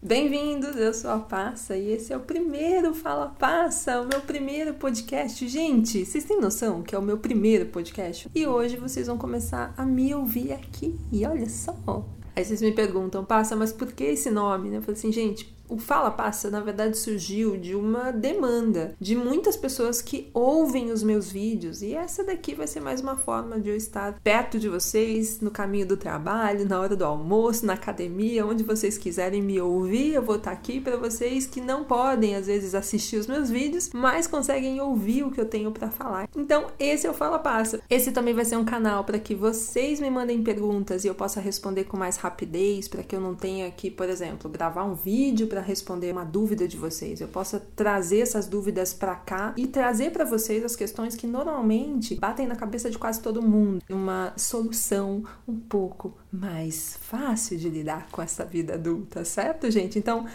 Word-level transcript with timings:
Bem-vindos, 0.00 0.76
eu 0.76 0.94
sou 0.94 1.10
a 1.10 1.18
Passa 1.18 1.76
e 1.76 1.90
esse 1.90 2.12
é 2.12 2.16
o 2.16 2.20
primeiro 2.20 2.94
Fala 2.94 3.34
Passa, 3.36 4.00
o 4.00 4.06
meu 4.06 4.20
primeiro 4.20 4.72
podcast. 4.74 5.46
Gente, 5.48 6.06
vocês 6.06 6.22
têm 6.22 6.40
noção 6.40 6.84
que 6.84 6.94
é 6.94 6.98
o 6.98 7.02
meu 7.02 7.18
primeiro 7.18 7.66
podcast? 7.66 8.30
E 8.32 8.46
hoje 8.46 8.76
vocês 8.76 9.08
vão 9.08 9.18
começar 9.18 9.74
a 9.76 9.84
me 9.84 10.14
ouvir 10.14 10.52
aqui. 10.52 10.96
E 11.10 11.26
olha 11.26 11.48
só. 11.48 12.06
Aí 12.36 12.44
vocês 12.44 12.62
me 12.62 12.70
perguntam, 12.70 13.24
Passa, 13.24 13.56
mas 13.56 13.72
por 13.72 13.90
que 13.90 14.04
esse 14.04 14.30
nome? 14.30 14.72
Eu 14.72 14.82
falei 14.82 14.96
assim, 14.96 15.10
gente, 15.10 15.52
o 15.68 15.78
Fala 15.78 16.10
Passa, 16.10 16.50
na 16.50 16.60
verdade, 16.60 16.96
surgiu 16.96 17.56
de 17.56 17.74
uma 17.74 18.10
demanda 18.10 18.94
de 18.98 19.14
muitas 19.14 19.56
pessoas 19.56 20.00
que 20.00 20.30
ouvem 20.32 20.90
os 20.90 21.02
meus 21.02 21.30
vídeos 21.30 21.82
e 21.82 21.94
essa 21.94 22.24
daqui 22.24 22.54
vai 22.54 22.66
ser 22.66 22.80
mais 22.80 23.00
uma 23.00 23.16
forma 23.16 23.60
de 23.60 23.68
eu 23.68 23.76
estar 23.76 24.18
perto 24.22 24.58
de 24.58 24.68
vocês 24.68 25.40
no 25.40 25.50
caminho 25.50 25.86
do 25.86 25.96
trabalho, 25.96 26.66
na 26.66 26.80
hora 26.80 26.96
do 26.96 27.04
almoço, 27.04 27.66
na 27.66 27.74
academia, 27.74 28.46
onde 28.46 28.64
vocês 28.64 28.96
quiserem 28.96 29.42
me 29.42 29.60
ouvir. 29.60 30.14
Eu 30.14 30.22
vou 30.22 30.36
estar 30.36 30.52
aqui 30.52 30.80
para 30.80 30.96
vocês 30.96 31.46
que 31.46 31.60
não 31.60 31.84
podem 31.84 32.34
às 32.34 32.46
vezes 32.46 32.74
assistir 32.74 33.16
os 33.16 33.26
meus 33.26 33.50
vídeos, 33.50 33.90
mas 33.92 34.26
conseguem 34.26 34.80
ouvir 34.80 35.24
o 35.24 35.30
que 35.30 35.40
eu 35.40 35.46
tenho 35.46 35.70
para 35.70 35.90
falar. 35.90 36.28
Então, 36.34 36.68
esse 36.78 37.06
é 37.06 37.10
o 37.10 37.14
Fala 37.14 37.38
Passa. 37.38 37.80
Esse 37.90 38.12
também 38.12 38.34
vai 38.34 38.44
ser 38.44 38.56
um 38.56 38.64
canal 38.64 39.04
para 39.04 39.18
que 39.18 39.34
vocês 39.34 40.00
me 40.00 40.10
mandem 40.10 40.42
perguntas 40.42 41.04
e 41.04 41.08
eu 41.08 41.14
possa 41.14 41.40
responder 41.40 41.84
com 41.84 41.96
mais 41.96 42.16
rapidez, 42.16 42.88
para 42.88 43.02
que 43.02 43.14
eu 43.14 43.20
não 43.20 43.34
tenha 43.34 43.70
que, 43.70 43.90
por 43.90 44.08
exemplo, 44.08 44.50
gravar 44.50 44.84
um 44.84 44.94
vídeo 44.94 45.46
para 45.46 45.57
responder 45.60 46.12
uma 46.12 46.24
dúvida 46.24 46.66
de 46.66 46.76
vocês, 46.76 47.20
eu 47.20 47.28
possa 47.28 47.60
trazer 47.74 48.20
essas 48.20 48.46
dúvidas 48.46 48.92
para 48.92 49.14
cá 49.14 49.54
e 49.56 49.66
trazer 49.66 50.10
para 50.10 50.24
vocês 50.24 50.64
as 50.64 50.76
questões 50.76 51.14
que 51.14 51.26
normalmente 51.26 52.14
batem 52.16 52.46
na 52.46 52.56
cabeça 52.56 52.90
de 52.90 52.98
quase 52.98 53.20
todo 53.20 53.42
mundo, 53.42 53.82
uma 53.88 54.32
solução 54.36 55.24
um 55.46 55.56
pouco 55.56 56.16
mais 56.32 56.98
fácil 57.00 57.58
de 57.58 57.68
lidar 57.68 58.08
com 58.10 58.22
essa 58.22 58.44
vida 58.44 58.74
adulta, 58.74 59.24
certo, 59.24 59.70
gente? 59.70 59.98
Então, 59.98 60.26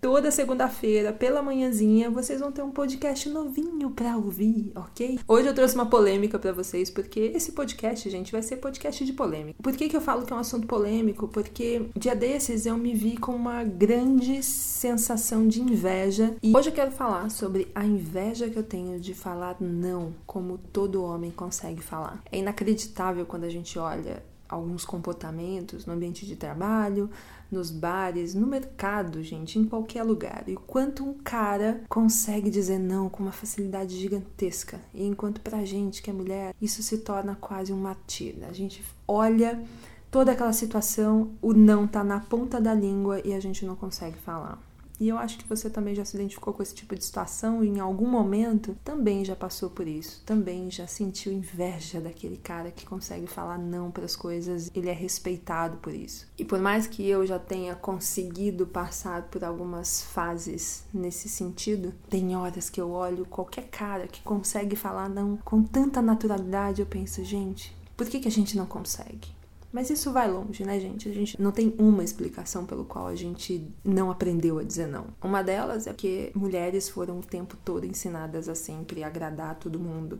Toda 0.00 0.30
segunda-feira, 0.30 1.12
pela 1.12 1.42
manhãzinha, 1.42 2.10
vocês 2.10 2.40
vão 2.40 2.50
ter 2.50 2.62
um 2.62 2.70
podcast 2.70 3.28
novinho 3.28 3.90
para 3.90 4.16
ouvir, 4.16 4.72
ok? 4.74 5.20
Hoje 5.28 5.48
eu 5.48 5.54
trouxe 5.54 5.74
uma 5.74 5.84
polêmica 5.84 6.38
para 6.38 6.54
vocês, 6.54 6.88
porque 6.88 7.20
esse 7.34 7.52
podcast, 7.52 8.08
gente, 8.08 8.32
vai 8.32 8.40
ser 8.40 8.56
podcast 8.56 9.04
de 9.04 9.12
polêmica. 9.12 9.62
Por 9.62 9.76
que, 9.76 9.90
que 9.90 9.96
eu 9.96 10.00
falo 10.00 10.24
que 10.24 10.32
é 10.32 10.36
um 10.36 10.38
assunto 10.38 10.66
polêmico? 10.66 11.28
Porque 11.28 11.82
dia 11.94 12.16
desses 12.16 12.64
eu 12.64 12.78
me 12.78 12.94
vi 12.94 13.18
com 13.18 13.32
uma 13.32 13.62
grande 13.62 14.42
sensação 14.42 15.46
de 15.46 15.60
inveja. 15.60 16.34
E 16.42 16.56
hoje 16.56 16.70
eu 16.70 16.74
quero 16.74 16.92
falar 16.92 17.30
sobre 17.30 17.68
a 17.74 17.84
inveja 17.84 18.48
que 18.48 18.58
eu 18.58 18.64
tenho 18.64 18.98
de 18.98 19.12
falar 19.12 19.58
não, 19.60 20.14
como 20.26 20.56
todo 20.56 21.04
homem 21.04 21.30
consegue 21.30 21.82
falar. 21.82 22.22
É 22.32 22.38
inacreditável 22.38 23.26
quando 23.26 23.44
a 23.44 23.50
gente 23.50 23.78
olha 23.78 24.22
alguns 24.50 24.84
comportamentos 24.84 25.86
no 25.86 25.92
ambiente 25.92 26.26
de 26.26 26.36
trabalho, 26.36 27.08
nos 27.50 27.70
bares, 27.70 28.34
no 28.34 28.46
mercado, 28.46 29.22
gente, 29.22 29.58
em 29.58 29.64
qualquer 29.64 30.02
lugar. 30.02 30.44
E 30.46 30.56
quanto 30.56 31.04
um 31.04 31.14
cara 31.14 31.82
consegue 31.88 32.50
dizer 32.50 32.78
não 32.78 33.08
com 33.08 33.22
uma 33.22 33.32
facilidade 33.32 33.96
gigantesca. 33.96 34.80
E 34.94 35.04
enquanto 35.06 35.40
pra 35.40 35.64
gente 35.64 36.02
que 36.02 36.10
é 36.10 36.12
mulher, 36.12 36.54
isso 36.60 36.82
se 36.82 36.98
torna 36.98 37.36
quase 37.40 37.72
um 37.72 37.78
martírio. 37.78 38.46
A 38.48 38.52
gente 38.52 38.84
olha 39.06 39.62
toda 40.10 40.32
aquela 40.32 40.52
situação, 40.52 41.30
o 41.40 41.52
não 41.52 41.86
tá 41.86 42.02
na 42.02 42.20
ponta 42.20 42.60
da 42.60 42.74
língua 42.74 43.20
e 43.24 43.32
a 43.32 43.40
gente 43.40 43.64
não 43.64 43.76
consegue 43.76 44.18
falar. 44.18 44.69
E 45.00 45.08
eu 45.08 45.16
acho 45.16 45.38
que 45.38 45.48
você 45.48 45.70
também 45.70 45.94
já 45.94 46.04
se 46.04 46.14
identificou 46.14 46.52
com 46.52 46.62
esse 46.62 46.74
tipo 46.74 46.94
de 46.94 47.02
situação 47.02 47.64
e 47.64 47.68
em 47.68 47.80
algum 47.80 48.06
momento 48.06 48.76
também 48.84 49.24
já 49.24 49.34
passou 49.34 49.70
por 49.70 49.88
isso, 49.88 50.22
também 50.26 50.70
já 50.70 50.86
sentiu 50.86 51.32
inveja 51.32 52.02
daquele 52.02 52.36
cara 52.36 52.70
que 52.70 52.84
consegue 52.84 53.26
falar 53.26 53.56
não 53.56 53.90
para 53.90 54.04
as 54.04 54.14
coisas, 54.14 54.70
ele 54.74 54.90
é 54.90 54.92
respeitado 54.92 55.78
por 55.78 55.94
isso. 55.94 56.28
E 56.36 56.44
por 56.44 56.60
mais 56.60 56.86
que 56.86 57.08
eu 57.08 57.26
já 57.26 57.38
tenha 57.38 57.74
conseguido 57.74 58.66
passar 58.66 59.22
por 59.22 59.42
algumas 59.42 60.02
fases 60.02 60.84
nesse 60.92 61.30
sentido, 61.30 61.94
tem 62.10 62.36
horas 62.36 62.68
que 62.68 62.80
eu 62.80 62.90
olho 62.90 63.24
qualquer 63.24 63.68
cara 63.70 64.06
que 64.06 64.22
consegue 64.22 64.76
falar 64.76 65.08
não 65.08 65.38
com 65.38 65.62
tanta 65.62 66.02
naturalidade, 66.02 66.82
eu 66.82 66.86
penso, 66.86 67.24
gente, 67.24 67.74
por 67.96 68.06
que, 68.06 68.20
que 68.20 68.28
a 68.28 68.30
gente 68.30 68.54
não 68.54 68.66
consegue? 68.66 69.39
Mas 69.72 69.88
isso 69.88 70.12
vai 70.12 70.28
longe, 70.28 70.64
né, 70.64 70.80
gente? 70.80 71.08
A 71.08 71.12
gente 71.12 71.40
não 71.40 71.52
tem 71.52 71.74
uma 71.78 72.02
explicação 72.02 72.66
pelo 72.66 72.84
qual 72.84 73.06
a 73.06 73.14
gente 73.14 73.64
não 73.84 74.10
aprendeu 74.10 74.58
a 74.58 74.64
dizer 74.64 74.86
não. 74.86 75.06
Uma 75.22 75.42
delas 75.42 75.86
é 75.86 75.92
que 75.92 76.32
mulheres 76.34 76.88
foram 76.88 77.20
o 77.20 77.22
tempo 77.22 77.56
todo 77.64 77.86
ensinadas 77.86 78.48
a 78.48 78.54
sempre 78.54 79.04
agradar 79.04 79.54
todo 79.60 79.78
mundo, 79.78 80.18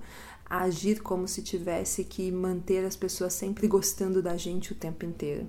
a 0.48 0.62
agir 0.62 1.00
como 1.00 1.26
se 1.26 1.42
tivesse 1.42 2.04
que 2.04 2.30
manter 2.30 2.84
as 2.84 2.94
pessoas 2.94 3.32
sempre 3.32 3.66
gostando 3.66 4.22
da 4.22 4.36
gente 4.36 4.72
o 4.72 4.76
tempo 4.76 5.04
inteiro. 5.04 5.48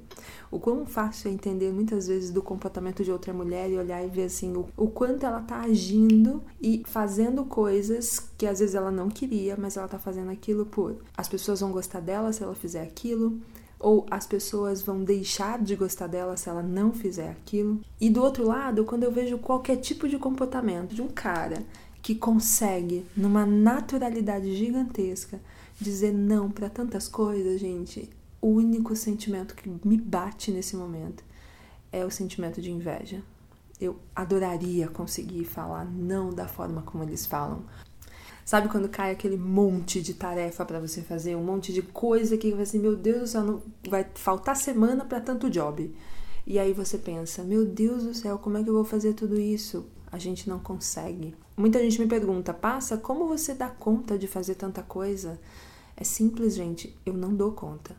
O 0.50 0.60
quão 0.60 0.84
fácil 0.86 1.30
é 1.30 1.34
entender 1.34 1.72
muitas 1.72 2.08
vezes 2.08 2.32
do 2.32 2.42
comportamento 2.42 3.04
de 3.04 3.12
outra 3.12 3.32
mulher 3.32 3.70
e 3.70 3.78
olhar 3.78 4.04
e 4.04 4.10
ver 4.10 4.24
assim 4.24 4.56
o, 4.56 4.68
o 4.76 4.88
quanto 4.88 5.26
ela 5.26 5.42
tá 5.42 5.62
agindo 5.62 6.44
e 6.60 6.84
fazendo 6.88 7.46
coisas 7.46 8.20
que 8.36 8.48
às 8.48 8.60
vezes 8.60 8.74
ela 8.74 8.92
não 8.92 9.10
queria, 9.10 9.56
mas 9.56 9.78
ela 9.78 9.88
tá 9.88 10.00
fazendo 10.00 10.32
aquilo 10.32 10.66
por 10.66 10.98
as 11.16 11.28
pessoas 11.28 11.60
vão 11.60 11.72
gostar 11.72 12.00
dela 12.00 12.34
se 12.34 12.44
ela 12.44 12.56
fizer 12.56 12.82
aquilo 12.82 13.40
ou 13.82 14.06
as 14.10 14.26
pessoas 14.26 14.82
vão 14.82 15.04
deixar 15.04 15.60
de 15.60 15.76
gostar 15.76 16.08
dela 16.08 16.38
se 16.38 16.48
ela 16.48 16.62
não 16.62 16.94
fizer 16.94 17.30
aquilo. 17.30 17.82
E 18.00 18.10
do 18.10 18.22
outro 18.22 18.46
lado, 18.46 18.86
quando 18.86 19.04
eu 19.04 19.12
vejo 19.12 19.38
qualquer 19.40 19.78
tipo 19.78 20.08
de 20.08 20.18
comportamento 20.18 20.94
de 20.94 21.02
um 21.02 21.08
cara 21.08 21.66
que 22.02 22.16
consegue, 22.16 23.06
numa 23.16 23.46
naturalidade 23.46 24.56
gigantesca, 24.56 25.40
dizer 25.80 26.14
não 26.14 26.50
para 26.50 26.70
tantas 26.70 27.08
coisas, 27.08 27.60
gente, 27.60 28.10
o 28.42 28.48
único 28.48 28.96
sentimento 28.96 29.56
que 29.56 29.70
me 29.84 29.98
bate 29.98 30.52
nesse 30.52 30.76
momento 30.76 31.24
é 31.92 32.06
o 32.06 32.12
sentimento 32.12 32.62
de 32.62 32.72
inveja. 32.72 33.22
Eu 33.80 34.00
adoraria 34.16 34.88
conseguir 34.88 35.44
falar 35.46 35.86
não 35.86 36.32
da 36.32 36.48
forma 36.48 36.82
como 36.84 37.04
eles 37.04 37.26
falam, 37.26 37.64
Sabe 38.44 38.70
quando 38.70 38.90
cai 38.90 39.12
aquele 39.12 39.38
monte 39.38 40.02
de 40.02 40.14
tarefa 40.14 40.66
para 40.66 40.80
você 40.80 41.02
fazer, 41.02 41.36
um 41.36 41.44
monte 41.44 41.72
de 41.72 41.82
coisa 41.82 42.38
que 42.38 42.52
vai 42.52 42.66
meu 42.74 42.96
Deus 42.96 43.22
do 43.22 43.28
céu, 43.28 43.44
não, 43.44 43.64
vai 43.88 44.06
faltar 44.16 44.56
semana 44.56 45.06
para 45.06 45.22
tanto 45.22 45.50
job. 45.50 45.94
E 46.46 46.58
aí 46.58 46.74
você 46.74 46.98
pensa, 46.98 47.44
meu 47.44 47.66
Deus 47.66 48.04
do 48.04 48.14
céu, 48.14 48.38
como 48.38 48.58
é 48.58 48.64
que 48.64 48.70
eu 48.70 48.74
vou 48.74 48.84
fazer 48.84 49.14
tudo 49.14 49.40
isso? 49.40 49.86
A 50.12 50.18
gente 50.18 50.50
não 50.50 50.60
consegue. 50.60 51.36
Muita 51.56 51.80
gente 51.80 52.00
me 52.02 52.08
pergunta, 52.08 52.54
passa, 52.54 52.98
como 52.98 53.28
você 53.28 53.54
dá 53.54 53.70
conta 53.70 54.18
de 54.18 54.28
fazer 54.28 54.56
tanta 54.56 54.82
coisa? 54.82 55.40
É 55.96 56.04
simples, 56.04 56.56
gente, 56.56 56.98
eu 57.06 57.14
não 57.14 57.34
dou 57.34 57.52
conta. 57.52 57.96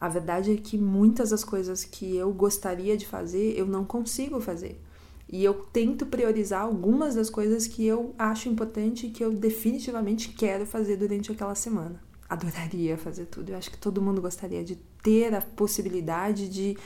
A 0.00 0.08
verdade 0.08 0.52
é 0.52 0.56
que 0.56 0.78
muitas 0.78 1.30
das 1.30 1.42
coisas 1.42 1.84
que 1.84 2.16
eu 2.16 2.32
gostaria 2.32 2.96
de 2.96 3.06
fazer, 3.06 3.58
eu 3.58 3.66
não 3.66 3.84
consigo 3.84 4.40
fazer. 4.40 4.80
E 5.28 5.42
eu 5.44 5.54
tento 5.54 6.06
priorizar 6.06 6.62
algumas 6.62 7.14
das 7.14 7.30
coisas 7.30 7.66
que 7.66 7.84
eu 7.84 8.14
acho 8.18 8.48
importante 8.48 9.06
e 9.06 9.10
que 9.10 9.24
eu 9.24 9.32
definitivamente 9.32 10.28
quero 10.28 10.66
fazer 10.66 10.96
durante 10.96 11.32
aquela 11.32 11.54
semana. 11.54 12.00
Adoraria 12.28 12.96
fazer 12.96 13.26
tudo. 13.26 13.50
Eu 13.50 13.56
acho 13.56 13.70
que 13.70 13.78
todo 13.78 14.02
mundo 14.02 14.20
gostaria 14.20 14.62
de 14.62 14.76
ter 15.02 15.34
a 15.34 15.40
possibilidade 15.40 16.48
de 16.48 16.76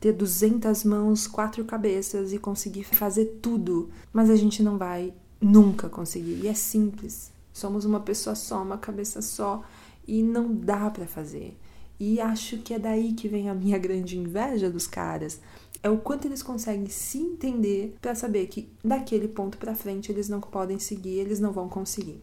ter 0.00 0.12
200 0.12 0.84
mãos, 0.84 1.26
quatro 1.26 1.64
cabeças 1.64 2.32
e 2.32 2.38
conseguir 2.38 2.84
fazer 2.84 3.38
tudo. 3.40 3.90
Mas 4.12 4.30
a 4.30 4.36
gente 4.36 4.62
não 4.62 4.76
vai 4.76 5.14
nunca 5.40 5.88
conseguir. 5.88 6.40
E 6.42 6.48
é 6.48 6.54
simples. 6.54 7.32
Somos 7.52 7.84
uma 7.84 8.00
pessoa 8.00 8.34
só, 8.34 8.62
uma 8.62 8.78
cabeça 8.78 9.22
só 9.22 9.62
e 10.06 10.22
não 10.22 10.54
dá 10.54 10.90
para 10.90 11.06
fazer. 11.06 11.56
E 11.98 12.20
acho 12.20 12.58
que 12.58 12.74
é 12.74 12.78
daí 12.78 13.14
que 13.14 13.28
vem 13.28 13.48
a 13.48 13.54
minha 13.54 13.78
grande 13.78 14.18
inveja 14.18 14.70
dos 14.70 14.86
caras 14.86 15.40
é 15.82 15.90
o 15.90 15.98
quanto 15.98 16.26
eles 16.26 16.42
conseguem 16.42 16.86
se 16.86 17.18
entender 17.18 17.96
para 18.00 18.14
saber 18.14 18.46
que 18.46 18.70
daquele 18.84 19.28
ponto 19.28 19.58
para 19.58 19.74
frente 19.74 20.10
eles 20.10 20.28
não 20.28 20.40
podem 20.40 20.78
seguir, 20.78 21.18
eles 21.18 21.40
não 21.40 21.52
vão 21.52 21.68
conseguir. 21.68 22.22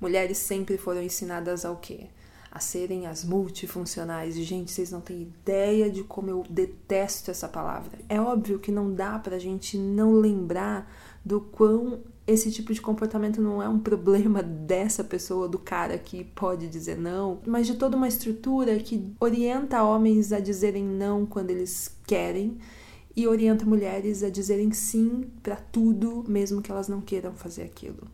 Mulheres 0.00 0.38
sempre 0.38 0.78
foram 0.78 1.02
ensinadas 1.02 1.64
ao 1.64 1.76
quê? 1.76 2.08
A 2.50 2.58
serem 2.58 3.06
as 3.06 3.24
multifuncionais. 3.24 4.34
Gente, 4.36 4.72
vocês 4.72 4.90
não 4.90 5.00
têm 5.00 5.22
ideia 5.22 5.90
de 5.90 6.02
como 6.02 6.30
eu 6.30 6.44
detesto 6.48 7.30
essa 7.30 7.48
palavra. 7.48 7.98
É 8.08 8.20
óbvio 8.20 8.58
que 8.58 8.72
não 8.72 8.92
dá 8.92 9.18
pra 9.18 9.38
gente 9.38 9.76
não 9.76 10.12
lembrar 10.14 10.90
do 11.24 11.40
quão 11.40 12.00
esse 12.30 12.50
tipo 12.52 12.72
de 12.72 12.80
comportamento 12.80 13.42
não 13.42 13.60
é 13.60 13.68
um 13.68 13.78
problema 13.78 14.42
dessa 14.42 15.02
pessoa, 15.02 15.48
do 15.48 15.58
cara 15.58 15.98
que 15.98 16.22
pode 16.22 16.68
dizer 16.68 16.96
não, 16.96 17.40
mas 17.44 17.66
de 17.66 17.74
toda 17.74 17.96
uma 17.96 18.06
estrutura 18.06 18.78
que 18.78 19.12
orienta 19.18 19.82
homens 19.82 20.32
a 20.32 20.38
dizerem 20.38 20.84
não 20.84 21.26
quando 21.26 21.50
eles 21.50 21.96
querem 22.06 22.56
e 23.16 23.26
orienta 23.26 23.66
mulheres 23.66 24.22
a 24.22 24.30
dizerem 24.30 24.70
sim 24.72 25.24
para 25.42 25.56
tudo, 25.56 26.24
mesmo 26.28 26.62
que 26.62 26.70
elas 26.70 26.86
não 26.86 27.00
queiram 27.00 27.32
fazer 27.32 27.62
aquilo. 27.62 28.06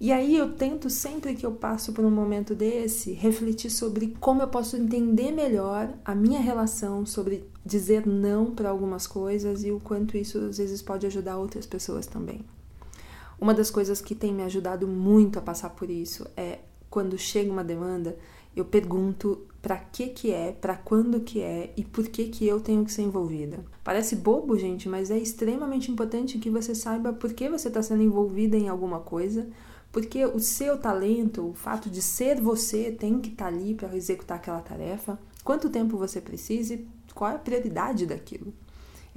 E 0.00 0.10
aí 0.10 0.36
eu 0.36 0.52
tento 0.52 0.88
sempre 0.88 1.34
que 1.34 1.44
eu 1.44 1.52
passo 1.52 1.92
por 1.92 2.04
um 2.04 2.10
momento 2.10 2.54
desse 2.54 3.12
refletir 3.12 3.68
sobre 3.68 4.16
como 4.20 4.40
eu 4.40 4.48
posso 4.48 4.76
entender 4.76 5.32
melhor 5.32 5.92
a 6.04 6.14
minha 6.14 6.40
relação 6.40 7.04
sobre 7.04 7.44
dizer 7.66 8.06
não 8.06 8.52
para 8.52 8.70
algumas 8.70 9.06
coisas 9.06 9.64
e 9.64 9.72
o 9.72 9.80
quanto 9.80 10.16
isso 10.16 10.38
às 10.38 10.56
vezes 10.56 10.80
pode 10.80 11.04
ajudar 11.04 11.36
outras 11.36 11.66
pessoas 11.66 12.06
também. 12.06 12.40
Uma 13.40 13.54
das 13.54 13.70
coisas 13.70 14.00
que 14.00 14.14
tem 14.14 14.32
me 14.32 14.42
ajudado 14.42 14.86
muito 14.86 15.38
a 15.38 15.42
passar 15.42 15.70
por 15.70 15.88
isso 15.88 16.26
é 16.36 16.58
quando 16.90 17.16
chega 17.16 17.52
uma 17.52 17.62
demanda, 17.62 18.16
eu 18.56 18.64
pergunto 18.64 19.46
para 19.62 19.76
que 19.76 20.08
que 20.08 20.32
é, 20.32 20.52
para 20.52 20.76
quando 20.76 21.20
que 21.20 21.40
é 21.40 21.72
e 21.76 21.84
por 21.84 22.08
que 22.08 22.24
que 22.24 22.46
eu 22.46 22.60
tenho 22.60 22.84
que 22.84 22.92
ser 22.92 23.02
envolvida. 23.02 23.64
Parece 23.84 24.16
bobo, 24.16 24.58
gente, 24.58 24.88
mas 24.88 25.10
é 25.10 25.18
extremamente 25.18 25.90
importante 25.90 26.38
que 26.38 26.50
você 26.50 26.74
saiba 26.74 27.12
por 27.12 27.32
que 27.32 27.48
você 27.48 27.68
está 27.68 27.82
sendo 27.82 28.02
envolvida 28.02 28.56
em 28.56 28.68
alguma 28.68 29.00
coisa, 29.00 29.48
porque 29.92 30.24
o 30.24 30.40
seu 30.40 30.76
talento, 30.78 31.48
o 31.48 31.54
fato 31.54 31.88
de 31.88 32.02
ser 32.02 32.40
você, 32.40 32.90
tem 32.90 33.20
que 33.20 33.30
estar 33.30 33.44
tá 33.44 33.50
ali 33.50 33.74
para 33.74 33.96
executar 33.96 34.38
aquela 34.38 34.60
tarefa. 34.60 35.18
Quanto 35.44 35.70
tempo 35.70 35.96
você 35.96 36.20
precisa 36.20 36.74
e 36.74 36.86
qual 37.14 37.30
é 37.30 37.34
a 37.34 37.38
prioridade 37.38 38.06
daquilo. 38.06 38.52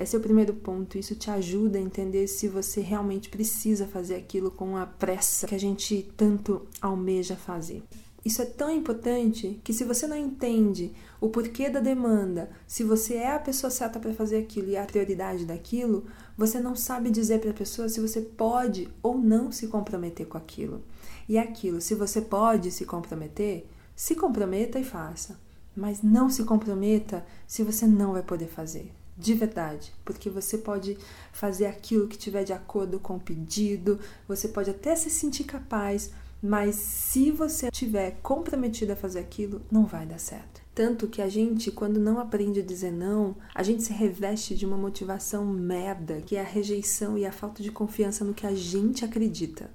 Esse 0.01 0.15
é 0.15 0.19
o 0.19 0.21
primeiro 0.21 0.53
ponto. 0.53 0.97
Isso 0.97 1.15
te 1.15 1.29
ajuda 1.29 1.77
a 1.77 1.81
entender 1.81 2.27
se 2.27 2.47
você 2.47 2.81
realmente 2.81 3.29
precisa 3.29 3.85
fazer 3.85 4.15
aquilo 4.15 4.49
com 4.49 4.75
a 4.75 4.85
pressa 4.85 5.47
que 5.47 5.55
a 5.55 5.59
gente 5.59 6.11
tanto 6.17 6.67
almeja 6.81 7.35
fazer. 7.35 7.83
Isso 8.23 8.41
é 8.41 8.45
tão 8.45 8.69
importante 8.69 9.59
que 9.63 9.73
se 9.73 9.83
você 9.83 10.05
não 10.05 10.15
entende 10.15 10.93
o 11.19 11.29
porquê 11.29 11.69
da 11.69 11.79
demanda, 11.79 12.51
se 12.67 12.83
você 12.83 13.15
é 13.15 13.33
a 13.33 13.39
pessoa 13.39 13.71
certa 13.71 13.99
para 13.99 14.13
fazer 14.13 14.37
aquilo 14.37 14.69
e 14.69 14.77
a 14.77 14.85
prioridade 14.85 15.45
daquilo, 15.45 16.05
você 16.37 16.59
não 16.59 16.75
sabe 16.75 17.09
dizer 17.09 17.39
para 17.39 17.49
a 17.49 17.53
pessoa 17.53 17.89
se 17.89 17.99
você 17.99 18.21
pode 18.21 18.87
ou 19.01 19.17
não 19.17 19.51
se 19.51 19.67
comprometer 19.67 20.27
com 20.27 20.37
aquilo. 20.37 20.83
E 21.27 21.37
aquilo, 21.37 21.81
se 21.81 21.95
você 21.95 22.21
pode 22.21 22.71
se 22.71 22.85
comprometer, 22.85 23.65
se 23.95 24.15
comprometa 24.15 24.79
e 24.79 24.83
faça. 24.83 25.39
Mas 25.75 26.03
não 26.03 26.29
se 26.29 26.43
comprometa 26.43 27.25
se 27.47 27.63
você 27.63 27.87
não 27.87 28.13
vai 28.13 28.21
poder 28.21 28.47
fazer. 28.47 28.91
De 29.17 29.33
verdade, 29.33 29.93
porque 30.03 30.29
você 30.29 30.57
pode 30.57 30.97
fazer 31.31 31.65
aquilo 31.65 32.07
que 32.07 32.17
tiver 32.17 32.43
de 32.43 32.53
acordo 32.53 32.99
com 32.99 33.17
o 33.17 33.19
pedido, 33.19 33.99
você 34.27 34.47
pode 34.47 34.69
até 34.69 34.95
se 34.95 35.09
sentir 35.09 35.43
capaz, 35.43 36.11
mas 36.41 36.75
se 36.75 37.29
você 37.29 37.67
estiver 37.67 38.17
comprometido 38.23 38.93
a 38.93 38.95
fazer 38.95 39.19
aquilo, 39.19 39.61
não 39.71 39.85
vai 39.85 40.05
dar 40.07 40.17
certo. 40.17 40.61
Tanto 40.73 41.07
que 41.07 41.21
a 41.21 41.27
gente, 41.27 41.69
quando 41.69 41.99
não 41.99 42.17
aprende 42.17 42.61
a 42.61 42.65
dizer 42.65 42.91
não, 42.91 43.35
a 43.53 43.61
gente 43.61 43.83
se 43.83 43.93
reveste 43.93 44.55
de 44.55 44.65
uma 44.65 44.77
motivação 44.77 45.45
merda, 45.45 46.21
que 46.21 46.35
é 46.35 46.41
a 46.41 46.45
rejeição 46.45 47.17
e 47.17 47.25
a 47.25 47.31
falta 47.31 47.61
de 47.61 47.71
confiança 47.71 48.25
no 48.25 48.33
que 48.33 48.47
a 48.47 48.55
gente 48.55 49.05
acredita. 49.05 49.69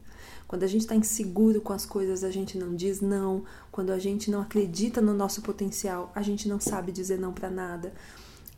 Quando 0.49 0.63
a 0.63 0.67
gente 0.67 0.83
está 0.83 0.95
inseguro 0.95 1.61
com 1.61 1.73
as 1.73 1.85
coisas, 1.85 2.25
a 2.25 2.31
gente 2.31 2.57
não 2.57 2.75
diz 2.75 3.01
não. 3.01 3.45
Quando 3.71 3.91
a 3.91 3.99
gente 3.99 4.31
não 4.31 4.41
acredita 4.41 5.01
no 5.01 5.13
nosso 5.13 5.43
potencial, 5.43 6.11
a 6.15 6.23
gente 6.23 6.49
não 6.49 6.59
sabe 6.59 6.93
dizer 6.93 7.19
não 7.19 7.33
para 7.33 7.51
nada. 7.51 7.93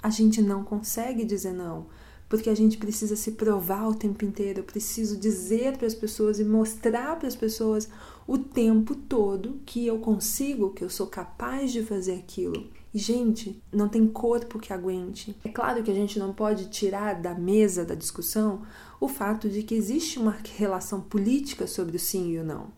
A 0.03 0.11
gente 0.11 0.41
não 0.41 0.63
consegue 0.63 1.25
dizer 1.25 1.53
não 1.53 1.87
porque 2.29 2.51
a 2.51 2.55
gente 2.55 2.77
precisa 2.77 3.17
se 3.17 3.33
provar 3.33 3.89
o 3.89 3.95
tempo 3.95 4.25
inteiro. 4.25 4.61
Eu 4.61 4.65
preciso 4.65 5.17
dizer 5.17 5.77
para 5.79 5.87
as 5.87 5.95
pessoas 5.95 6.39
e 6.39 6.45
mostrar 6.45 7.17
para 7.17 7.27
as 7.27 7.35
pessoas 7.35 7.89
o 8.27 8.37
tempo 8.37 8.95
todo 8.95 9.61
que 9.65 9.87
eu 9.87 9.99
consigo, 9.99 10.73
que 10.75 10.85
eu 10.85 10.91
sou 10.91 11.07
capaz 11.07 11.73
de 11.73 11.83
fazer 11.83 12.15
aquilo. 12.15 12.69
E, 12.93 12.99
gente, 12.99 13.63
não 13.73 13.89
tem 13.89 14.07
corpo 14.07 14.59
que 14.59 14.73
aguente. 14.73 15.35
É 15.45 15.49
claro 15.49 15.83
que 15.83 15.91
a 15.91 15.95
gente 15.95 16.19
não 16.19 16.35
pode 16.35 16.69
tirar 16.69 17.21
da 17.21 17.35
mesa 17.35 17.85
da 17.85 17.95
discussão 17.95 18.63
o 19.01 19.09
fato 19.09 19.49
de 19.49 19.63
que 19.63 19.75
existe 19.75 20.19
uma 20.19 20.37
relação 20.57 21.01
política 21.01 21.67
sobre 21.67 21.97
o 21.97 22.01
sim 22.01 22.33
e 22.33 22.39
o 22.39 22.45
não. 22.45 22.69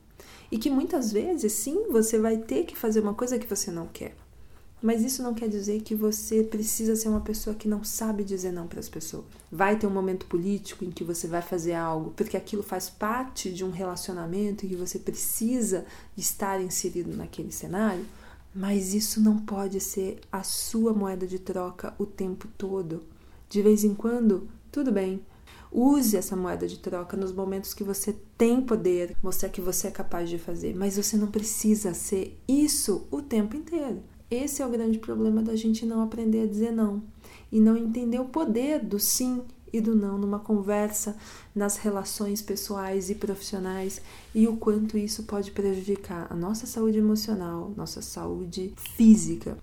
E 0.51 0.59
que 0.59 0.71
muitas 0.71 1.13
vezes, 1.13 1.53
sim, 1.53 1.89
você 1.91 2.19
vai 2.19 2.39
ter 2.39 2.65
que 2.65 2.77
fazer 2.77 3.01
uma 3.01 3.15
coisa 3.15 3.39
que 3.39 3.47
você 3.47 3.71
não 3.71 3.87
quer. 3.87 4.17
Mas 4.83 5.03
isso 5.03 5.23
não 5.23 5.35
quer 5.35 5.49
dizer 5.49 5.83
que 5.83 5.95
você 5.95 6.43
precisa 6.43 6.97
ser 6.97 7.11
uma 7.11 7.21
pessoa 7.21 7.55
que 7.55 7.69
não 7.69 7.85
sabe 7.85 8.25
dizer 8.25 8.51
não 8.51 8.67
para 8.67 8.81
as 8.81 8.89
pessoas. 8.89 9.25
Vai 9.53 9.79
ter 9.79 9.87
um 9.87 9.91
momento 9.91 10.25
político 10.25 10.85
em 10.85 10.91
que 10.91 11.05
você 11.05 11.27
vai 11.27 11.43
fazer 11.43 11.75
algo 11.75 12.13
porque 12.17 12.37
aquilo 12.37 12.63
faz 12.63 12.89
parte 12.89 13.53
de 13.53 13.63
um 13.63 13.71
relacionamento 13.71 14.65
e 14.65 14.71
que 14.71 14.77
você 14.77 14.99
precisa 14.99 15.85
estar 16.17 16.63
inserido 16.63 17.15
naquele 17.15 17.53
cenário, 17.53 18.07
mas 18.55 18.95
isso 18.95 19.21
não 19.21 19.39
pode 19.39 19.81
ser 19.81 20.19
a 20.33 20.43
sua 20.43 20.95
moeda 20.95 21.27
de 21.27 21.39
troca 21.39 21.95
o 21.99 22.07
tempo 22.07 22.49
todo. 22.57 23.03
De 23.51 23.61
vez 23.61 23.85
em 23.85 23.95
quando, 23.95 24.49
tudo 24.73 24.91
bem. 24.91 25.23
Use 25.71 26.17
essa 26.17 26.35
moeda 26.35 26.67
de 26.67 26.79
troca 26.79 27.17
nos 27.17 27.33
momentos 27.33 27.75
que 27.75 27.85
você 27.85 28.17
tem 28.37 28.61
poder, 28.61 29.17
mostrar 29.23 29.51
que 29.51 29.61
você 29.61 29.87
é 29.87 29.91
capaz 29.91 30.29
de 30.29 30.39
fazer, 30.39 30.75
mas 30.75 30.97
você 30.97 31.17
não 31.17 31.29
precisa 31.29 31.95
ser 31.95 32.37
isso 32.49 33.07
o 33.11 33.23
tempo 33.23 33.55
inteiro. 33.57 34.03
Esse 34.31 34.63
é 34.63 34.67
o 34.67 34.71
grande 34.71 34.99
problema 34.99 35.43
da 35.43 35.57
gente 35.57 35.85
não 35.85 36.03
aprender 36.03 36.43
a 36.43 36.47
dizer 36.47 36.71
não 36.71 37.03
e 37.51 37.59
não 37.59 37.77
entender 37.77 38.21
o 38.21 38.27
poder 38.27 38.79
do 38.79 38.99
sim 38.99 39.43
e 39.73 39.81
do 39.81 39.95
não 39.95 40.19
numa 40.19 40.39
conversa, 40.39 41.17
nas 41.55 41.77
relações 41.77 42.43
pessoais 42.43 43.11
e 43.11 43.15
profissionais 43.15 44.01
e 44.35 44.47
o 44.47 44.57
quanto 44.57 44.99
isso 44.99 45.25
pode 45.25 45.51
prejudicar 45.51 46.27
a 46.31 46.35
nossa 46.35 46.67
saúde 46.67 46.99
emocional, 46.99 47.73
nossa 47.77 48.03
saúde 48.03 48.73
física. 48.77 49.57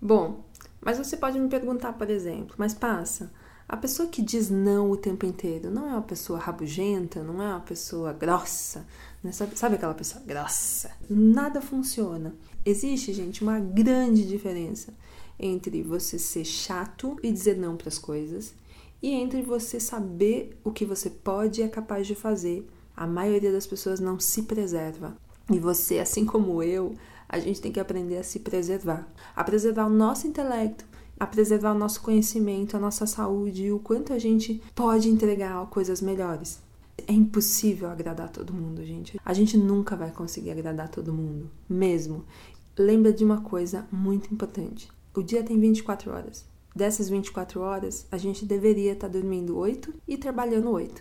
Bom, 0.00 0.44
mas 0.80 0.98
você 0.98 1.16
pode 1.16 1.38
me 1.38 1.48
perguntar, 1.48 1.94
por 1.94 2.10
exemplo, 2.10 2.54
mas 2.58 2.74
passa, 2.74 3.30
a 3.68 3.76
pessoa 3.76 4.08
que 4.08 4.22
diz 4.22 4.48
não 4.48 4.90
o 4.90 4.96
tempo 4.96 5.26
inteiro 5.26 5.70
não 5.70 5.88
é 5.88 5.92
uma 5.92 6.02
pessoa 6.02 6.38
rabugenta, 6.38 7.22
não 7.22 7.42
é 7.42 7.48
uma 7.48 7.60
pessoa 7.60 8.12
grossa, 8.12 8.86
né? 9.22 9.32
sabe, 9.32 9.58
sabe 9.58 9.74
aquela 9.74 9.94
pessoa 9.94 10.22
grossa? 10.24 10.92
Nada 11.10 11.60
funciona. 11.60 12.34
Existe, 12.64 13.12
gente, 13.12 13.42
uma 13.42 13.58
grande 13.58 14.24
diferença 14.26 14.94
entre 15.38 15.82
você 15.82 16.18
ser 16.18 16.44
chato 16.44 17.16
e 17.22 17.32
dizer 17.32 17.56
não 17.56 17.76
para 17.76 17.88
as 17.88 17.98
coisas 17.98 18.54
e 19.02 19.10
entre 19.10 19.42
você 19.42 19.78
saber 19.80 20.58
o 20.64 20.70
que 20.70 20.84
você 20.84 21.10
pode 21.10 21.60
e 21.60 21.64
é 21.64 21.68
capaz 21.68 22.06
de 22.06 22.14
fazer. 22.14 22.68
A 22.96 23.06
maioria 23.06 23.52
das 23.52 23.66
pessoas 23.66 24.00
não 24.00 24.18
se 24.18 24.42
preserva. 24.42 25.16
E 25.50 25.58
você, 25.58 25.98
assim 25.98 26.24
como 26.24 26.62
eu, 26.62 26.94
a 27.28 27.38
gente 27.38 27.60
tem 27.60 27.70
que 27.70 27.80
aprender 27.80 28.16
a 28.16 28.24
se 28.24 28.40
preservar, 28.40 29.06
a 29.34 29.44
preservar 29.44 29.86
o 29.86 29.90
nosso 29.90 30.26
intelecto, 30.26 30.84
a 31.18 31.26
preservar 31.26 31.72
o 31.72 31.78
nosso 31.78 32.00
conhecimento, 32.00 32.76
a 32.76 32.80
nossa 32.80 33.06
saúde 33.06 33.64
e 33.64 33.72
o 33.72 33.78
quanto 33.78 34.12
a 34.12 34.18
gente 34.18 34.62
pode 34.74 35.08
entregar 35.08 35.66
coisas 35.66 36.00
melhores. 36.00 36.60
É 37.06 37.12
impossível 37.12 37.90
agradar 37.90 38.30
todo 38.30 38.52
mundo, 38.54 38.84
gente. 38.84 39.20
A 39.24 39.32
gente 39.34 39.56
nunca 39.56 39.94
vai 39.94 40.10
conseguir 40.10 40.50
agradar 40.50 40.88
todo 40.88 41.12
mundo, 41.12 41.50
mesmo. 41.68 42.24
Lembra 42.78 43.12
de 43.12 43.24
uma 43.24 43.40
coisa 43.40 43.86
muito 43.90 44.32
importante: 44.32 44.88
o 45.14 45.22
dia 45.22 45.42
tem 45.42 45.58
24 45.58 46.10
horas. 46.10 46.44
Dessas 46.76 47.08
24 47.08 47.62
horas, 47.62 48.06
a 48.12 48.18
gente 48.18 48.44
deveria 48.44 48.92
estar 48.92 49.08
dormindo 49.08 49.56
8 49.56 49.94
e 50.06 50.18
trabalhando 50.18 50.70
8. 50.70 51.00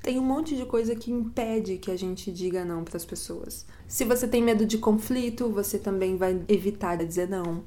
Tem 0.00 0.20
um 0.20 0.24
monte 0.24 0.54
de 0.54 0.64
coisa 0.64 0.94
que 0.94 1.10
impede 1.10 1.78
que 1.78 1.90
a 1.90 1.96
gente 1.96 2.30
diga 2.30 2.64
não 2.64 2.84
para 2.84 2.96
as 2.96 3.04
pessoas. 3.04 3.66
Se 3.88 4.04
você 4.04 4.28
tem 4.28 4.40
medo 4.40 4.64
de 4.64 4.78
conflito, 4.78 5.48
você 5.48 5.80
também 5.80 6.16
vai 6.16 6.40
evitar 6.46 6.94
dizer 7.04 7.28
não. 7.28 7.64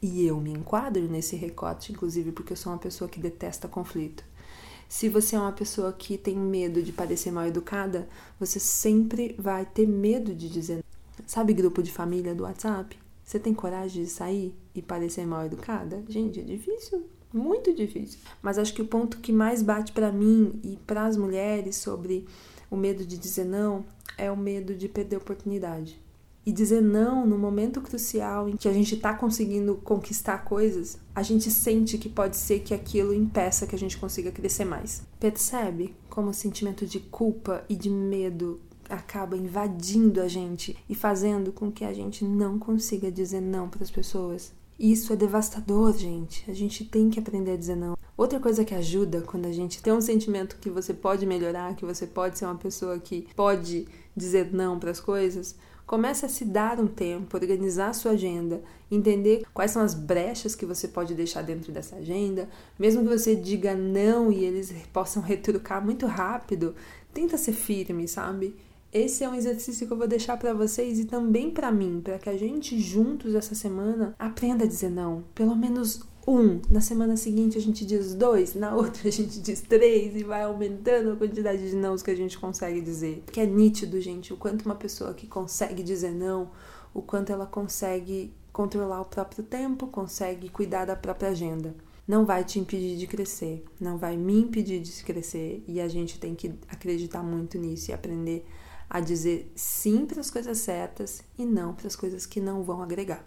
E 0.00 0.24
eu 0.24 0.40
me 0.40 0.52
enquadro 0.52 1.08
nesse 1.08 1.34
recorte, 1.34 1.90
inclusive 1.90 2.30
porque 2.30 2.52
eu 2.52 2.56
sou 2.56 2.70
uma 2.72 2.78
pessoa 2.78 3.10
que 3.10 3.18
detesta 3.18 3.66
conflito. 3.66 4.22
Se 4.88 5.08
você 5.08 5.34
é 5.34 5.40
uma 5.40 5.50
pessoa 5.50 5.92
que 5.92 6.16
tem 6.16 6.36
medo 6.36 6.80
de 6.84 6.92
parecer 6.92 7.32
mal 7.32 7.48
educada, 7.48 8.08
você 8.38 8.60
sempre 8.60 9.34
vai 9.36 9.66
ter 9.66 9.88
medo 9.88 10.32
de 10.36 10.48
dizer. 10.48 10.84
Sabe 11.26 11.52
grupo 11.52 11.82
de 11.82 11.90
família 11.90 12.32
do 12.32 12.44
WhatsApp? 12.44 12.96
Você 13.32 13.38
tem 13.38 13.54
coragem 13.54 14.04
de 14.04 14.10
sair 14.10 14.54
e 14.74 14.82
parecer 14.82 15.26
mal 15.26 15.46
educada? 15.46 16.04
Gente, 16.06 16.38
é 16.38 16.42
difícil 16.42 17.02
muito 17.32 17.72
difícil. 17.72 18.18
Mas 18.42 18.58
acho 18.58 18.74
que 18.74 18.82
o 18.82 18.86
ponto 18.86 19.16
que 19.20 19.32
mais 19.32 19.62
bate 19.62 19.90
para 19.90 20.12
mim 20.12 20.60
e 20.62 20.76
para 20.86 21.06
as 21.06 21.16
mulheres 21.16 21.76
sobre 21.76 22.26
o 22.70 22.76
medo 22.76 23.06
de 23.06 23.16
dizer 23.16 23.46
não 23.46 23.86
é 24.18 24.30
o 24.30 24.36
medo 24.36 24.74
de 24.74 24.86
perder 24.86 25.16
oportunidade. 25.16 25.98
E 26.44 26.52
dizer 26.52 26.82
não 26.82 27.24
no 27.24 27.38
momento 27.38 27.80
crucial 27.80 28.50
em 28.50 28.56
que 28.58 28.68
a 28.68 28.72
gente 28.74 28.96
está 28.96 29.14
conseguindo 29.14 29.76
conquistar 29.76 30.44
coisas, 30.44 30.98
a 31.14 31.22
gente 31.22 31.50
sente 31.50 31.96
que 31.96 32.10
pode 32.10 32.36
ser 32.36 32.60
que 32.60 32.74
aquilo 32.74 33.14
impeça 33.14 33.66
que 33.66 33.74
a 33.74 33.78
gente 33.78 33.96
consiga 33.96 34.30
crescer 34.30 34.66
mais. 34.66 35.04
Percebe 35.18 35.96
como 36.10 36.28
o 36.28 36.34
sentimento 36.34 36.84
de 36.84 37.00
culpa 37.00 37.64
e 37.66 37.74
de 37.74 37.88
medo 37.88 38.60
acaba 38.92 39.36
invadindo 39.36 40.20
a 40.20 40.28
gente 40.28 40.76
e 40.88 40.94
fazendo 40.94 41.52
com 41.52 41.70
que 41.70 41.84
a 41.84 41.92
gente 41.92 42.24
não 42.24 42.58
consiga 42.58 43.10
dizer 43.10 43.40
não 43.40 43.68
para 43.68 43.82
as 43.82 43.90
pessoas? 43.90 44.52
Isso 44.78 45.12
é 45.12 45.16
devastador, 45.16 45.96
gente. 45.96 46.50
A 46.50 46.54
gente 46.54 46.84
tem 46.84 47.08
que 47.08 47.18
aprender 47.18 47.52
a 47.52 47.56
dizer 47.56 47.76
não. 47.76 47.96
Outra 48.16 48.40
coisa 48.40 48.64
que 48.64 48.74
ajuda 48.74 49.22
quando 49.22 49.46
a 49.46 49.52
gente 49.52 49.82
tem 49.82 49.92
um 49.92 50.00
sentimento 50.00 50.56
que 50.60 50.68
você 50.68 50.92
pode 50.92 51.24
melhorar, 51.24 51.74
que 51.76 51.84
você 51.84 52.06
pode 52.06 52.38
ser 52.38 52.44
uma 52.44 52.56
pessoa 52.56 52.98
que 52.98 53.26
pode 53.34 53.86
dizer 54.16 54.52
não 54.52 54.78
para 54.78 54.90
as 54.90 55.00
coisas, 55.00 55.54
comece 55.86 56.26
a 56.26 56.28
se 56.28 56.44
dar 56.44 56.80
um 56.80 56.86
tempo, 56.86 57.36
organizar 57.36 57.88
a 57.88 57.92
sua 57.92 58.12
agenda, 58.12 58.62
entender 58.90 59.44
quais 59.52 59.70
são 59.70 59.82
as 59.82 59.94
brechas 59.94 60.54
que 60.54 60.66
você 60.66 60.88
pode 60.88 61.14
deixar 61.14 61.42
dentro 61.42 61.72
dessa 61.72 61.96
agenda, 61.96 62.48
mesmo 62.78 63.02
que 63.02 63.08
você 63.08 63.36
diga 63.36 63.74
não 63.74 64.32
e 64.32 64.44
eles 64.44 64.72
possam 64.92 65.22
retrucar 65.22 65.84
muito 65.84 66.06
rápido, 66.06 66.74
tenta 67.12 67.36
ser 67.36 67.52
firme, 67.52 68.08
sabe? 68.08 68.56
Esse 68.92 69.24
é 69.24 69.28
um 69.28 69.34
exercício 69.34 69.86
que 69.86 69.92
eu 69.92 69.96
vou 69.96 70.06
deixar 70.06 70.36
para 70.36 70.52
vocês 70.52 70.98
e 70.98 71.06
também 71.06 71.50
para 71.50 71.72
mim, 71.72 72.02
para 72.04 72.18
que 72.18 72.28
a 72.28 72.36
gente 72.36 72.78
juntos 72.78 73.34
essa 73.34 73.54
semana 73.54 74.14
aprenda 74.18 74.64
a 74.64 74.68
dizer 74.68 74.90
não. 74.90 75.24
Pelo 75.34 75.56
menos 75.56 76.02
um. 76.26 76.60
Na 76.70 76.82
semana 76.82 77.16
seguinte 77.16 77.56
a 77.56 77.60
gente 77.60 77.86
diz 77.86 78.14
dois, 78.14 78.54
na 78.54 78.76
outra 78.76 79.08
a 79.08 79.10
gente 79.10 79.40
diz 79.40 79.62
três 79.62 80.14
e 80.14 80.22
vai 80.22 80.42
aumentando 80.42 81.12
a 81.12 81.16
quantidade 81.16 81.70
de 81.70 81.74
nãos 81.74 82.02
que 82.02 82.10
a 82.10 82.14
gente 82.14 82.38
consegue 82.38 82.82
dizer. 82.82 83.24
Que 83.32 83.40
é 83.40 83.46
nítido, 83.46 83.98
gente, 83.98 84.34
o 84.34 84.36
quanto 84.36 84.66
uma 84.66 84.74
pessoa 84.74 85.14
que 85.14 85.26
consegue 85.26 85.82
dizer 85.82 86.12
não, 86.12 86.50
o 86.92 87.00
quanto 87.00 87.32
ela 87.32 87.46
consegue 87.46 88.30
controlar 88.52 89.00
o 89.00 89.06
próprio 89.06 89.42
tempo, 89.42 89.86
consegue 89.86 90.50
cuidar 90.50 90.84
da 90.84 90.94
própria 90.94 91.30
agenda. 91.30 91.74
Não 92.06 92.26
vai 92.26 92.44
te 92.44 92.58
impedir 92.58 92.98
de 92.98 93.06
crescer, 93.06 93.64
não 93.80 93.96
vai 93.96 94.18
me 94.18 94.38
impedir 94.38 94.80
de 94.80 94.92
crescer 95.02 95.64
e 95.66 95.80
a 95.80 95.88
gente 95.88 96.20
tem 96.20 96.34
que 96.34 96.52
acreditar 96.68 97.22
muito 97.22 97.56
nisso 97.56 97.90
e 97.90 97.94
aprender 97.94 98.44
a 98.92 99.00
dizer 99.00 99.50
sim 99.56 100.04
para 100.04 100.20
as 100.20 100.30
coisas 100.30 100.58
certas 100.58 101.22
e 101.38 101.46
não 101.46 101.74
para 101.74 101.86
as 101.86 101.96
coisas 101.96 102.26
que 102.26 102.42
não 102.42 102.62
vão 102.62 102.82
agregar. 102.82 103.24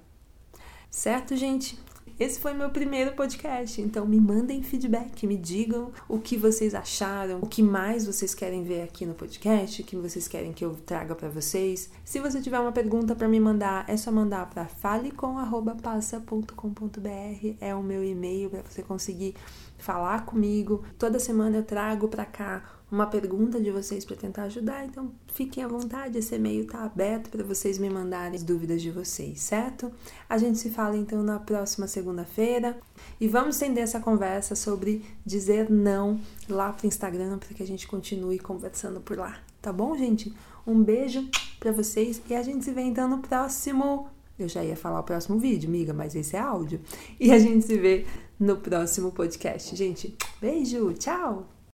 Certo, 0.91 1.35
gente? 1.35 1.79
Esse 2.19 2.39
foi 2.39 2.53
meu 2.53 2.69
primeiro 2.69 3.13
podcast, 3.13 3.81
então 3.81 4.05
me 4.05 4.21
mandem 4.21 4.61
feedback, 4.61 5.25
me 5.25 5.35
digam 5.35 5.91
o 6.07 6.19
que 6.19 6.37
vocês 6.37 6.75
acharam, 6.75 7.39
o 7.39 7.47
que 7.47 7.63
mais 7.63 8.05
vocês 8.05 8.35
querem 8.35 8.63
ver 8.63 8.83
aqui 8.83 9.07
no 9.07 9.15
podcast, 9.15 9.81
o 9.81 9.85
que 9.85 9.95
vocês 9.95 10.27
querem 10.27 10.53
que 10.53 10.63
eu 10.63 10.75
traga 10.85 11.15
para 11.15 11.29
vocês. 11.29 11.89
Se 12.05 12.19
você 12.19 12.39
tiver 12.39 12.59
uma 12.59 12.71
pergunta 12.71 13.15
para 13.15 13.27
me 13.27 13.39
mandar, 13.39 13.89
é 13.89 13.97
só 13.97 14.11
mandar 14.11 14.47
para 14.49 14.65
falecom@passa.com.br, 14.65 17.55
é 17.59 17.75
o 17.75 17.81
meu 17.81 18.03
e-mail 18.03 18.51
para 18.51 18.61
você 18.61 18.83
conseguir 18.83 19.33
falar 19.77 20.25
comigo. 20.25 20.85
Toda 20.97 21.19
semana 21.19 21.57
eu 21.57 21.63
trago 21.63 22.07
para 22.07 22.23
cá 22.23 22.74
uma 22.91 23.07
pergunta 23.07 23.59
de 23.59 23.71
vocês 23.71 24.05
para 24.05 24.15
tentar 24.15 24.43
ajudar, 24.43 24.85
então 24.85 25.11
fiquem 25.33 25.63
à 25.63 25.67
vontade, 25.67 26.17
esse 26.17 26.35
e-mail 26.35 26.63
está 26.63 26.83
aberto 26.83 27.29
para 27.29 27.43
vocês 27.43 27.77
me 27.77 27.89
mandarem 27.89 28.35
as 28.35 28.43
dúvidas 28.43 28.81
de 28.81 28.91
vocês, 28.91 29.41
certo? 29.41 29.91
A 30.29 30.37
gente 30.37 30.59
se 30.59 30.69
fala 30.69 30.95
então 30.95 31.23
na 31.23 31.39
próxima 31.39 31.87
segunda-feira 31.87 32.77
e 33.19 33.27
vamos 33.27 33.55
estender 33.55 33.83
essa 33.83 33.99
conversa 33.99 34.55
sobre 34.55 35.03
dizer 35.25 35.69
não 35.69 36.19
lá 36.47 36.71
pro 36.71 36.87
Instagram 36.87 37.37
para 37.37 37.53
que 37.53 37.63
a 37.63 37.67
gente 37.67 37.87
continue 37.87 38.39
conversando 38.39 39.01
por 39.01 39.17
lá, 39.17 39.39
tá 39.61 39.73
bom, 39.73 39.97
gente? 39.97 40.33
Um 40.65 40.83
beijo 40.83 41.27
para 41.59 41.71
vocês 41.71 42.21
e 42.29 42.35
a 42.35 42.41
gente 42.41 42.63
se 42.65 42.71
vê 42.71 42.81
então 42.81 43.09
no 43.09 43.19
próximo. 43.19 44.09
Eu 44.37 44.49
já 44.49 44.63
ia 44.63 44.75
falar 44.75 44.99
o 44.99 45.03
próximo 45.03 45.39
vídeo, 45.39 45.69
amiga, 45.69 45.93
mas 45.93 46.13
esse 46.13 46.35
é 46.35 46.39
áudio. 46.39 46.81
E 47.19 47.31
a 47.31 47.39
gente 47.39 47.65
se 47.65 47.77
vê 47.77 48.05
no 48.37 48.57
próximo 48.57 49.11
podcast. 49.11 49.75
Gente, 49.75 50.15
beijo, 50.41 50.91
tchau! 50.93 51.54